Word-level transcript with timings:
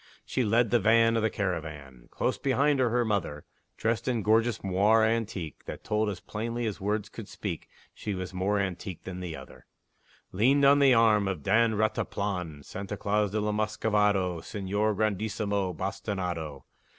She 0.25 0.43
led 0.43 0.71
the 0.71 0.79
van 0.79 1.15
of 1.15 1.21
the 1.21 1.29
caravan; 1.29 2.07
Close 2.09 2.39
behind 2.39 2.79
her, 2.79 2.89
her 2.89 3.05
mother 3.05 3.45
(Dressed 3.77 4.07
in 4.07 4.23
gorgeous 4.23 4.63
moire 4.63 5.03
antique, 5.05 5.63
That 5.65 5.83
told 5.83 6.09
as 6.09 6.19
plainly 6.19 6.65
as 6.65 6.81
words 6.81 7.07
could 7.07 7.27
speak, 7.29 7.69
She 7.93 8.15
was 8.15 8.33
more 8.33 8.57
antique 8.57 9.03
than 9.03 9.19
the 9.19 9.35
other) 9.35 9.67
Leaned 10.31 10.65
on 10.65 10.79
the 10.79 10.95
arm 10.95 11.27
of 11.27 11.43
Don 11.43 11.75
Rataplan 11.75 12.65
Santa 12.65 12.97
Claus 12.97 13.29
de 13.29 13.39
la 13.39 13.51
Muscovado 13.51 14.39
Señor 14.39 14.95
Grandissimo 14.95 15.71
Bastinado. 15.71 16.63